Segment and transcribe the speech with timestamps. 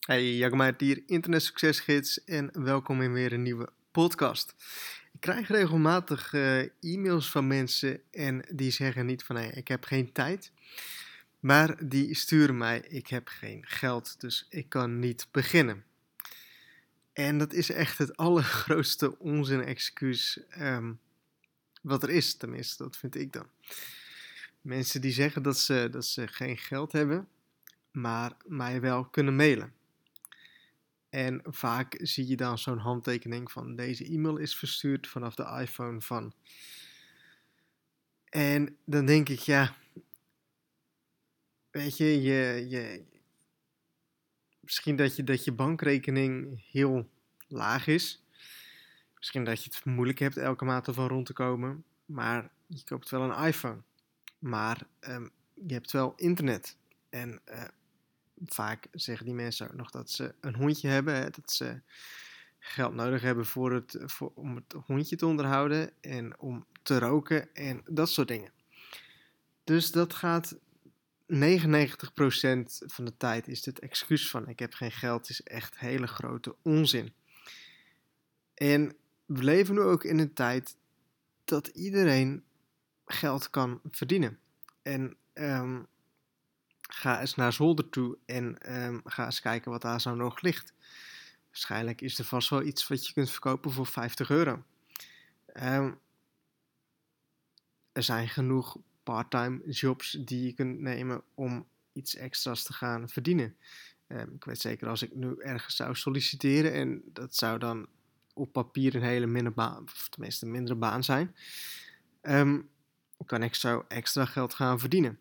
[0.00, 4.54] Hey, Jacomait hier, Internet Succesgids en welkom in weer een nieuwe podcast.
[5.12, 9.84] Ik krijg regelmatig uh, e-mails van mensen en die zeggen niet van hey, ik heb
[9.84, 10.52] geen tijd,
[11.40, 15.84] maar die sturen mij ik heb geen geld, dus ik kan niet beginnen.
[17.12, 21.00] En dat is echt het allergrootste onzin-excuus um,
[21.82, 23.46] wat er is, tenminste, dat vind ik dan.
[24.60, 27.28] Mensen die zeggen dat ze, dat ze geen geld hebben,
[27.90, 29.78] maar mij wel kunnen mailen.
[31.10, 36.00] En vaak zie je dan zo'n handtekening van deze e-mail is verstuurd vanaf de iPhone
[36.00, 36.32] van.
[38.24, 39.76] En dan denk ik, ja,
[41.70, 43.04] weet je, je, je
[44.60, 47.10] misschien dat je, dat je bankrekening heel
[47.48, 48.24] laag is.
[49.16, 51.84] Misschien dat je het moeilijk hebt elke maand ervan rond te komen.
[52.06, 53.82] Maar je koopt wel een iPhone.
[54.38, 56.76] Maar um, je hebt wel internet.
[57.08, 57.64] En uh,
[58.46, 61.14] vaak zeggen die mensen ook nog dat ze een hondje hebben.
[61.14, 61.80] Hè, dat ze
[62.58, 67.54] geld nodig hebben voor het, voor, om het hondje te onderhouden en om te roken
[67.54, 68.52] en dat soort dingen.
[69.64, 70.56] Dus dat gaat 99%
[72.86, 76.56] van de tijd is het excuus van ik heb geen geld is echt hele grote
[76.62, 77.12] onzin.
[78.54, 80.76] En we leven nu ook in een tijd
[81.44, 82.44] dat iedereen
[83.04, 84.38] geld kan verdienen.
[84.82, 85.86] En um,
[86.92, 90.72] ga eens naar zolder toe en um, ga eens kijken wat daar zo nog ligt.
[91.46, 94.62] Waarschijnlijk is er vast wel iets wat je kunt verkopen voor 50 euro.
[95.54, 95.98] Um,
[97.92, 103.56] er zijn genoeg part-time jobs die je kunt nemen om iets extra's te gaan verdienen.
[104.08, 107.86] Um, ik weet zeker als ik nu ergens zou solliciteren en dat zou dan
[108.34, 111.34] op papier een hele mindere baan, of tenminste een mindere baan zijn,
[113.26, 115.18] kan ik zo extra geld gaan verdienen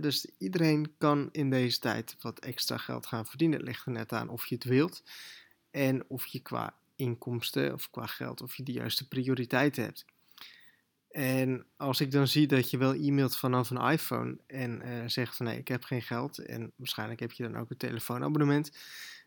[0.00, 3.58] dus iedereen kan in deze tijd wat extra geld gaan verdienen.
[3.58, 5.02] Het ligt er net aan of je het wilt
[5.70, 10.04] en of je qua inkomsten of qua geld, of je de juiste prioriteiten hebt.
[11.10, 15.36] En als ik dan zie dat je wel e-mailt vanaf een iPhone en uh, zegt
[15.36, 18.72] van nee, ik heb geen geld en waarschijnlijk heb je dan ook een telefoonabonnement.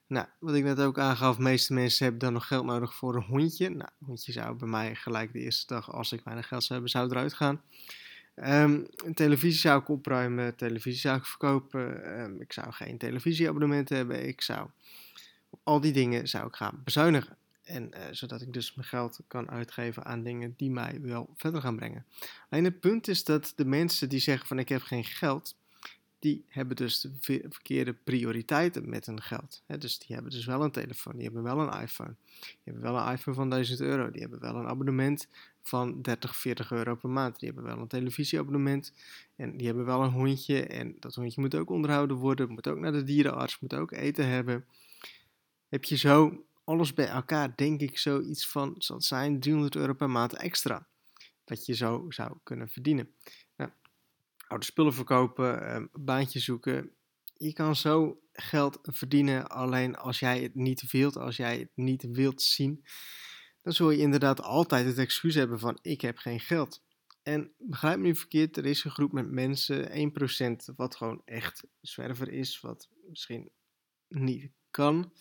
[0.07, 3.16] Nou, wat ik net ook aangaf, de meeste mensen hebben dan nog geld nodig voor
[3.16, 3.69] een hondje.
[3.69, 6.73] Nou, een hondje zou bij mij gelijk de eerste dag, als ik weinig geld zou
[6.73, 7.62] hebben, zou eruit gaan.
[8.35, 12.19] Um, een televisie zou ik opruimen, televisie zou ik verkopen.
[12.19, 14.28] Um, ik zou geen televisieabonnement hebben.
[14.28, 14.69] Ik zou
[15.63, 17.38] al die dingen zou ik gaan bezuinigen.
[17.63, 21.62] En uh, zodat ik dus mijn geld kan uitgeven aan dingen die mij wel verder
[21.62, 22.06] gaan brengen.
[22.50, 25.56] Alleen het punt is dat de mensen die zeggen van ik heb geen geld,
[26.19, 27.12] die hebben dus de
[27.50, 29.63] verkeerde prioriteiten met hun geld.
[29.68, 32.16] dus die hebben dus wel een telefoon, die hebben wel een iPhone.
[32.40, 35.28] Die hebben wel een iPhone van 1000 euro, die hebben wel een abonnement
[35.67, 37.39] van 30, 40 euro per maand.
[37.39, 38.93] Die hebben wel een televisieabonnement
[39.35, 40.65] en die hebben wel een hondje.
[40.65, 44.27] En dat hondje moet ook onderhouden worden, moet ook naar de dierenarts, moet ook eten
[44.27, 44.65] hebben.
[45.69, 50.09] Heb je zo alles bij elkaar, denk ik, zoiets van, zal zijn, 300 euro per
[50.09, 50.87] maand extra.
[51.45, 53.13] Wat je zo zou kunnen verdienen.
[53.55, 53.71] Nou,
[54.47, 56.91] oude spullen verkopen, ehm, baantje zoeken.
[57.37, 62.03] Je kan zo geld verdienen, alleen als jij het niet wilt, als jij het niet
[62.11, 62.83] wilt zien
[63.65, 66.83] dan zul je inderdaad altijd het excuus hebben van ik heb geen geld.
[67.23, 70.11] En begrijp me niet verkeerd, er is een groep met mensen,
[70.71, 73.51] 1% wat gewoon echt zwerver is, wat misschien
[74.07, 75.13] niet kan.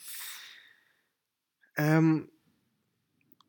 [1.75, 2.31] Um,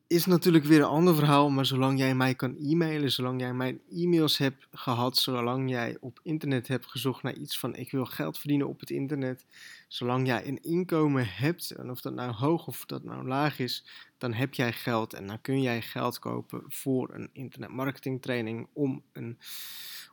[0.08, 3.82] is natuurlijk weer een ander verhaal, maar zolang jij mij kan e-mailen, zolang jij mijn
[3.92, 8.38] e-mails hebt gehad, zolang jij op internet hebt gezocht naar iets van ik wil geld
[8.38, 9.46] verdienen op het internet,
[9.88, 13.86] zolang jij een inkomen hebt, en of dat nou hoog of dat nou laag is,
[14.18, 19.38] dan heb jij geld en dan kun jij geld kopen voor een internetmarketingtraining om een,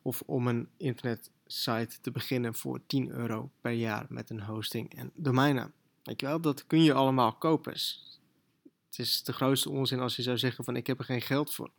[0.03, 5.11] of om een internetsite te beginnen voor 10 euro per jaar met een hosting en
[5.15, 5.73] domeinnaam.
[6.03, 7.75] Weet je wel, dat kun je allemaal kopen.
[8.97, 11.55] Het is de grootste onzin als je zou zeggen van ik heb er geen geld
[11.55, 11.71] voor.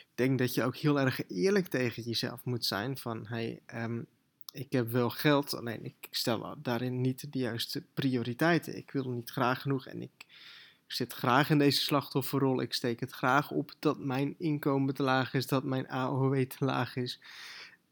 [0.00, 4.06] Ik denk dat je ook heel erg eerlijk tegen jezelf moet zijn van hey, um,
[4.52, 8.76] ik heb wel geld, alleen ik stel daarin niet de juiste prioriteiten.
[8.76, 10.26] Ik wil niet graag genoeg en ik,
[10.86, 12.60] zit graag in deze slachtofferrol.
[12.60, 16.64] Ik steek het graag op dat mijn inkomen te laag is, dat mijn AOW te
[16.64, 17.20] laag is,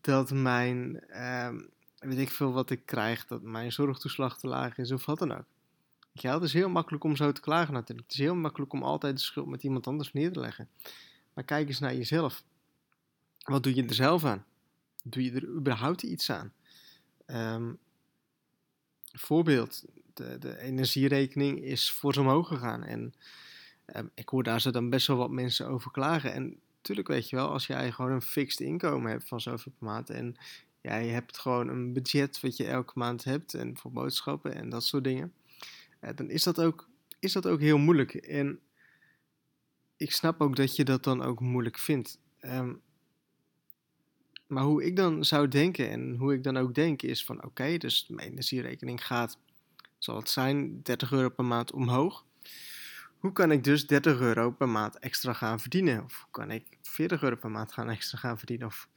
[0.01, 1.03] dat mijn,
[1.45, 5.19] um, weet ik veel wat ik krijg, dat mijn zorgtoeslag te laag is of wat
[5.19, 5.45] dan ook.
[6.13, 8.09] Ja, het is heel makkelijk om zo te klagen natuurlijk.
[8.09, 10.69] Het is heel makkelijk om altijd de schuld met iemand anders neer te leggen.
[11.35, 12.45] Maar kijk eens naar jezelf.
[13.43, 14.45] Wat doe je er zelf aan?
[15.05, 16.53] Doe je er überhaupt iets aan?
[17.27, 17.79] Um,
[19.13, 22.85] voorbeeld, de, de, energierekening is voor omhoog gegaan.
[22.85, 23.15] En
[23.97, 26.33] um, ik hoor daar zo dan best wel wat mensen over klagen.
[26.33, 29.87] En natuurlijk weet je wel, als jij gewoon een fixed inkomen hebt van zoveel per
[29.87, 30.11] maand...
[30.11, 30.37] en
[30.81, 34.85] jij hebt gewoon een budget wat je elke maand hebt en voor boodschappen en dat
[34.85, 35.33] soort dingen
[36.15, 36.89] dan is dat, ook,
[37.19, 38.15] is dat ook heel moeilijk.
[38.15, 38.61] En
[39.97, 42.19] ik snap ook dat je dat dan ook moeilijk vindt.
[42.41, 42.83] Um,
[44.53, 47.77] maar hoe ik dan zou denken en hoe ik dan ook denk is van oké,
[47.77, 49.39] dus mijn energierekening gaat,
[49.99, 52.25] zal het zijn, 30 euro per maand omhoog.
[53.19, 56.05] Hoe kan ik dus 30 euro per maand extra gaan verdienen?
[56.05, 58.67] Of hoe kan ik 40 euro per maand gaan extra gaan verdienen?
[58.67, 58.89] Of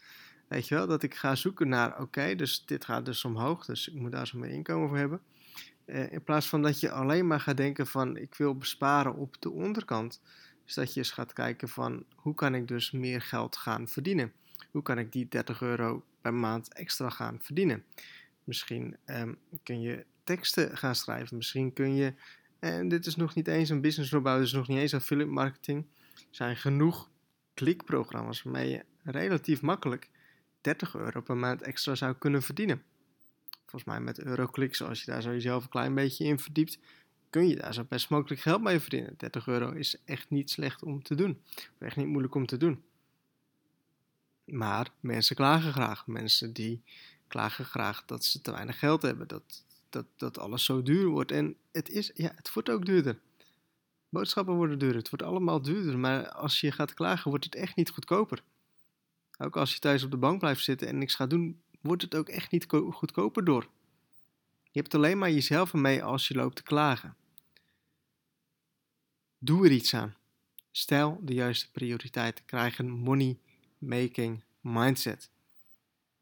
[0.47, 3.87] weet je wel, dat ik ga zoeken naar oké, dus dit gaat dus omhoog, dus
[3.87, 5.21] ik moet daar zo meer inkomen voor hebben.
[5.85, 9.41] Eh, in plaats van dat je alleen maar gaat denken van ik wil besparen op
[9.41, 10.21] de onderkant.
[10.65, 14.33] Dus dat je eens gaat kijken van hoe kan ik dus meer geld gaan verdienen?
[14.71, 17.83] Hoe kan ik die 30 euro per maand extra gaan verdienen?
[18.43, 21.37] Misschien um, kun je teksten gaan schrijven.
[21.37, 22.13] Misschien kun je,
[22.59, 25.85] en dit is nog niet eens een business robot, dus nog niet eens affiliate marketing.
[26.29, 27.09] Zijn genoeg
[27.53, 30.09] klikprogramma's waarmee je relatief makkelijk
[30.61, 32.83] 30 euro per maand extra zou kunnen verdienen.
[33.65, 36.79] Volgens mij met Euroclick, als je daar zo jezelf een klein beetje in verdiept,
[37.29, 39.13] kun je daar zo best mogelijk geld mee verdienen.
[39.17, 41.41] 30 euro is echt niet slecht om te doen.
[41.79, 42.83] Echt niet moeilijk om te doen.
[44.45, 46.07] Maar mensen klagen graag.
[46.07, 46.81] Mensen die
[47.27, 49.27] klagen graag dat ze te weinig geld hebben.
[49.27, 51.31] Dat, dat, dat alles zo duur wordt.
[51.31, 53.19] En het, is, ja, het wordt ook duurder.
[54.09, 54.97] Boodschappen worden duurder.
[54.97, 56.00] Het wordt allemaal duurder.
[56.00, 58.44] Maar als je gaat klagen, wordt het echt niet goedkoper.
[59.38, 62.15] Ook als je thuis op de bank blijft zitten en niks gaat doen, wordt het
[62.15, 63.69] ook echt niet goedkoper door.
[64.71, 67.15] Je hebt alleen maar jezelf ermee als je loopt te klagen.
[69.37, 70.15] Doe er iets aan.
[70.71, 72.45] Stel de juiste prioriteiten.
[72.45, 73.39] Krijg een money
[73.77, 75.29] making mindset.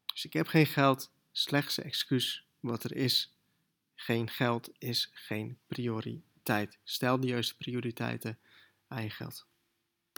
[0.06, 3.36] Dus ik heb geen geld, slechtste excuus wat er is.
[3.94, 6.78] Geen geld is geen prioriteit.
[6.84, 8.38] Stel de juiste prioriteiten
[8.88, 9.46] aan je geld.